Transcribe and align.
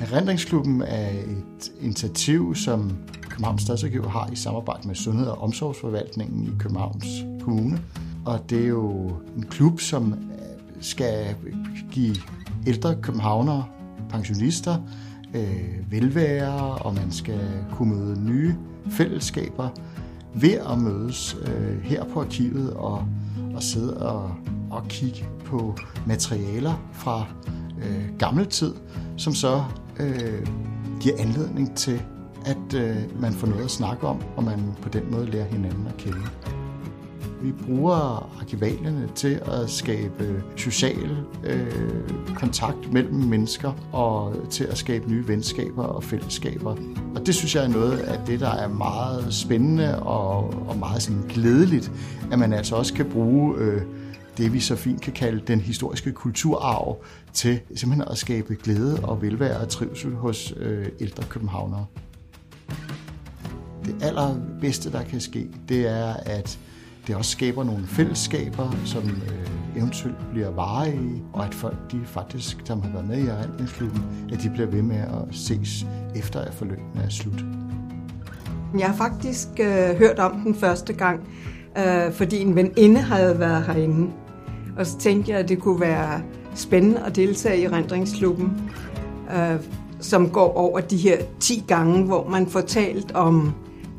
Erindringsklubben 0.00 0.82
er 0.82 1.08
et 1.08 1.72
initiativ, 1.80 2.54
som 2.54 2.92
Københavns 3.22 3.62
Stadsarkiv 3.62 4.04
har 4.04 4.28
i 4.32 4.36
samarbejde 4.36 4.88
med 4.88 4.94
Sundhed- 4.94 5.26
og 5.26 5.42
Omsorgsforvaltningen 5.42 6.46
i 6.46 6.50
Københavns 6.58 7.06
Kommune. 7.42 7.80
Og 8.26 8.50
det 8.50 8.62
er 8.62 8.68
jo 8.68 9.12
en 9.36 9.46
klub, 9.50 9.80
som 9.80 10.12
øh, 10.12 10.18
skal 10.80 11.34
give 11.90 12.16
ældre 12.66 12.96
københavnere, 13.02 13.64
pensionister, 14.10 14.76
øh, 15.34 15.92
velvære, 15.92 16.74
og 16.74 16.94
man 16.94 17.12
skal 17.12 17.40
kunne 17.72 17.94
møde 17.94 18.20
nye 18.20 18.54
fællesskaber 18.90 19.68
ved 20.34 20.52
at 20.72 20.78
mødes 20.78 21.36
øh, 21.46 21.82
her 21.82 22.04
på 22.04 22.20
arkivet 22.20 22.72
og, 22.72 23.04
og 23.54 23.62
sidde 23.62 23.96
og, 23.96 24.34
og 24.70 24.88
kigge 24.88 25.28
på 25.44 25.76
materialer 26.06 26.88
fra 26.92 27.26
øh, 27.82 28.18
gammel 28.18 28.46
tid, 28.46 28.74
som 29.16 29.34
så 29.34 29.64
øh, 30.00 30.46
giver 31.00 31.14
anledning 31.18 31.76
til, 31.76 32.02
at 32.46 32.74
øh, 32.74 33.20
man 33.20 33.32
får 33.32 33.46
noget 33.46 33.64
at 33.64 33.70
snakke 33.70 34.06
om, 34.06 34.22
og 34.36 34.44
man 34.44 34.60
på 34.82 34.88
den 34.88 35.02
måde 35.10 35.26
lærer 35.26 35.44
hinanden 35.44 35.86
at 35.86 35.96
kende. 35.96 36.18
Vi 37.42 37.52
bruger 37.52 37.94
arkivalierne 38.40 39.08
til 39.14 39.40
at 39.46 39.70
skabe 39.70 40.42
social 40.56 41.16
øh, 41.44 41.70
kontakt 42.34 42.92
mellem 42.92 43.14
mennesker 43.14 43.72
og 43.92 44.36
til 44.50 44.64
at 44.64 44.78
skabe 44.78 45.10
nye 45.10 45.28
venskaber 45.28 45.82
og 45.82 46.04
fællesskaber. 46.04 46.76
Og 47.14 47.26
det 47.26 47.34
synes 47.34 47.54
jeg 47.54 47.64
er 47.64 47.68
noget 47.68 47.98
af 47.98 48.18
det, 48.26 48.40
der 48.40 48.50
er 48.50 48.68
meget 48.68 49.34
spændende 49.34 50.02
og, 50.02 50.54
og 50.68 50.76
meget 50.78 51.02
sådan 51.02 51.22
glædeligt, 51.28 51.92
at 52.32 52.38
man 52.38 52.52
altså 52.52 52.76
også 52.76 52.94
kan 52.94 53.06
bruge 53.06 53.54
øh, 53.58 53.82
det, 54.38 54.52
vi 54.52 54.60
så 54.60 54.76
fint 54.76 55.00
kan 55.00 55.12
kalde 55.12 55.42
den 55.46 55.60
historiske 55.60 56.12
kulturarv 56.12 57.04
til 57.32 57.60
simpelthen 57.74 58.08
at 58.10 58.18
skabe 58.18 58.54
glæde 58.54 59.00
og 59.02 59.22
velvære 59.22 59.60
og 59.60 59.68
trivsel 59.68 60.14
hos 60.14 60.54
øh, 60.56 60.86
ældre 61.00 61.24
københavnere. 61.28 61.86
Det 63.84 63.96
allerbedste, 64.02 64.92
der 64.92 65.02
kan 65.02 65.20
ske, 65.20 65.48
det 65.68 65.88
er, 65.88 66.12
at 66.14 66.58
det 67.06 67.16
også 67.16 67.30
skaber 67.30 67.64
nogle 67.64 67.86
fællesskaber, 67.86 68.76
som 68.84 69.02
øh, 69.02 69.76
eventuelt 69.76 70.30
bliver 70.30 70.50
varige, 70.50 71.22
og 71.32 71.44
at 71.44 71.54
folk, 71.54 71.76
de 71.92 72.00
faktisk, 72.04 72.56
som 72.64 72.82
har 72.82 72.90
været 72.92 73.08
med 73.08 73.18
i 73.18 73.26
erindringsklubben, 73.26 74.02
at 74.32 74.42
de 74.42 74.50
bliver 74.50 74.66
ved 74.66 74.82
med 74.82 74.96
at 74.96 75.34
ses 75.34 75.86
efter, 76.16 76.40
at 76.40 76.54
forløbene 76.54 77.02
er 77.04 77.08
slut. 77.08 77.44
Jeg 78.78 78.86
har 78.86 78.96
faktisk 78.96 79.48
øh, 79.60 79.98
hørt 79.98 80.18
om 80.18 80.40
den 80.40 80.54
første 80.54 80.92
gang, 80.92 81.28
øh, 81.78 82.12
fordi 82.12 82.40
en 82.40 82.56
veninde 82.56 83.00
havde 83.00 83.38
været 83.38 83.64
herinde. 83.64 84.12
Og 84.78 84.86
så 84.86 84.98
tænkte 84.98 85.30
jeg, 85.30 85.40
at 85.40 85.48
det 85.48 85.60
kunne 85.60 85.80
være 85.80 86.22
spændende 86.54 87.00
at 87.06 87.16
deltage 87.16 87.62
i 87.62 87.68
rendringsklubben, 87.68 88.70
øh, 89.30 89.60
som 90.00 90.30
går 90.30 90.56
over 90.56 90.80
de 90.80 90.96
her 90.96 91.16
10 91.40 91.64
gange, 91.66 92.04
hvor 92.04 92.28
man 92.28 92.46
får 92.46 92.60
talt 92.60 93.12
om 93.12 93.52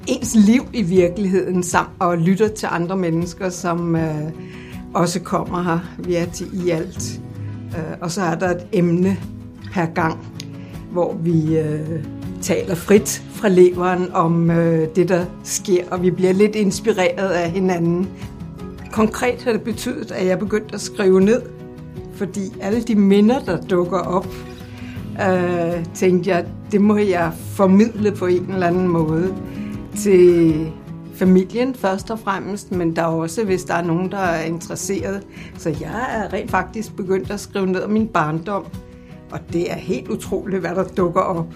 ens 0.07 0.35
liv 0.35 0.61
i 0.73 0.81
virkeligheden 0.81 1.63
sammen 1.63 1.93
og 1.99 2.17
lytter 2.17 2.47
til 2.47 2.67
andre 2.71 2.97
mennesker, 2.97 3.49
som 3.49 3.95
øh, 3.95 4.31
også 4.93 5.19
kommer 5.19 5.63
her. 5.63 5.79
Vi 5.99 6.15
er 6.15 6.25
til 6.25 6.65
i 6.65 6.69
alt. 6.69 7.21
Øh, 7.77 7.97
og 8.01 8.11
så 8.11 8.21
er 8.21 8.35
der 8.35 8.49
et 8.49 8.67
emne 8.71 9.17
per 9.71 9.85
gang, 9.85 10.19
hvor 10.91 11.13
vi 11.13 11.57
øh, 11.57 12.03
taler 12.41 12.75
frit 12.75 13.23
fra 13.31 13.47
leveren 13.47 14.13
om 14.13 14.51
øh, 14.51 14.87
det, 14.95 15.09
der 15.09 15.25
sker, 15.43 15.83
og 15.91 16.01
vi 16.01 16.11
bliver 16.11 16.33
lidt 16.33 16.55
inspireret 16.55 17.29
af 17.29 17.51
hinanden. 17.51 18.09
Konkret 18.91 19.43
har 19.43 19.51
det 19.51 19.61
betydet, 19.61 20.11
at 20.11 20.27
jeg 20.27 20.39
begyndte 20.39 20.75
at 20.75 20.81
skrive 20.81 21.21
ned, 21.21 21.41
fordi 22.13 22.41
alle 22.61 22.81
de 22.81 22.95
minder, 22.95 23.39
der 23.39 23.61
dukker 23.61 23.99
op, 23.99 24.27
øh, 25.21 25.85
tænkte 25.93 26.29
jeg, 26.29 26.45
det 26.71 26.81
må 26.81 26.97
jeg 26.97 27.31
formidle 27.33 28.11
på 28.11 28.25
en 28.25 28.51
eller 28.51 28.67
anden 28.67 28.87
måde 28.87 29.35
til 29.97 30.71
familien 31.13 31.75
først 31.75 32.11
og 32.11 32.19
fremmest, 32.19 32.71
men 32.71 32.95
der 32.95 33.01
er 33.01 33.05
også, 33.05 33.43
hvis 33.43 33.63
der 33.63 33.73
er 33.73 33.83
nogen, 33.83 34.11
der 34.11 34.17
er 34.17 34.43
interesseret. 34.43 35.27
Så 35.57 35.69
jeg 35.69 36.05
er 36.15 36.33
rent 36.33 36.51
faktisk 36.51 36.95
begyndt 36.95 37.31
at 37.31 37.39
skrive 37.39 37.67
ned 37.67 37.83
om 37.83 37.91
min 37.91 38.07
barndom, 38.07 38.65
og 39.31 39.39
det 39.53 39.71
er 39.71 39.75
helt 39.75 40.07
utroligt, 40.07 40.61
hvad 40.61 40.75
der 40.75 40.83
dukker 40.83 41.21
op. 41.21 41.47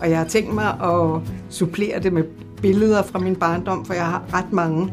Og 0.00 0.10
jeg 0.10 0.18
har 0.18 0.24
tænkt 0.24 0.54
mig 0.54 0.80
at 0.82 1.20
supplere 1.50 2.00
det 2.00 2.12
med 2.12 2.24
billeder 2.62 3.02
fra 3.02 3.18
min 3.18 3.36
barndom, 3.36 3.84
for 3.84 3.94
jeg 3.94 4.06
har 4.06 4.22
ret 4.32 4.52
mange, 4.52 4.92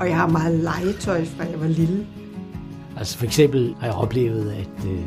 og 0.00 0.08
jeg 0.08 0.16
har 0.16 0.28
meget 0.28 0.60
legetøj 0.60 1.24
fra 1.24 1.44
jeg 1.44 1.60
var 1.60 1.66
lille. 1.66 2.06
Altså 2.96 3.18
for 3.18 3.24
eksempel 3.24 3.74
har 3.80 3.86
jeg 3.86 3.96
oplevet, 3.96 4.50
at 4.52 4.86
øh, 4.86 4.98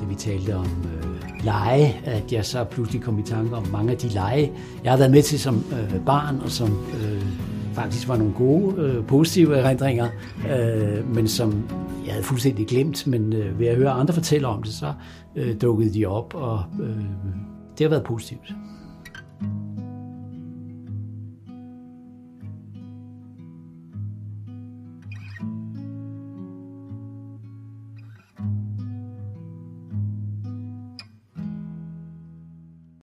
da 0.00 0.04
vi 0.08 0.14
talte 0.14 0.56
om 0.56 0.66
øh, 0.66 1.44
lege, 1.44 2.00
at 2.04 2.32
jeg 2.32 2.44
så 2.44 2.64
pludselig 2.64 3.02
kom 3.02 3.18
i 3.18 3.22
tanke 3.22 3.56
om 3.56 3.66
mange 3.72 3.92
af 3.92 3.98
de 3.98 4.08
lege, 4.08 4.52
jeg 4.84 4.92
har 4.92 4.98
været 4.98 5.10
med 5.10 5.22
til 5.22 5.40
som 5.40 5.64
øh, 5.72 6.00
barn, 6.06 6.40
og 6.44 6.50
som 6.50 6.68
øh, 6.68 7.22
faktisk 7.74 8.08
var 8.08 8.16
nogle 8.16 8.32
gode, 8.32 8.82
øh, 8.82 9.06
positive 9.06 9.56
erindringer, 9.56 10.08
øh, 10.50 11.14
men 11.14 11.28
som 11.28 11.64
jeg 12.04 12.12
havde 12.12 12.24
fuldstændig 12.24 12.66
glemt, 12.66 13.06
men 13.06 13.32
øh, 13.32 13.58
ved 13.58 13.66
at 13.66 13.76
høre 13.76 13.90
andre 13.90 14.14
fortælle 14.14 14.46
om 14.46 14.62
det, 14.62 14.72
så 14.72 14.92
øh, 15.36 15.60
dukkede 15.62 15.94
de 15.94 16.06
op, 16.06 16.34
og 16.34 16.62
øh, 16.80 17.04
det 17.78 17.84
har 17.84 17.88
været 17.88 18.04
positivt. 18.04 18.54